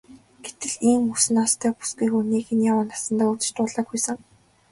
[0.45, 4.17] Гэтэл ийм үс ноостой бүсгүй хүнийг энэ яваа насандаа үзэж дуулаагүй сэн.